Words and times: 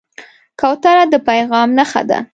کوتره 0.59 1.03
د 1.13 1.15
پیغام 1.27 1.69
نښه 1.77 2.01
ده. 2.09 2.19